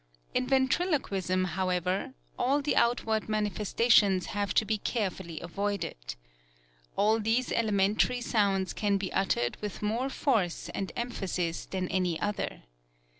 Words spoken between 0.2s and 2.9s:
In Ven triloquism, however, all the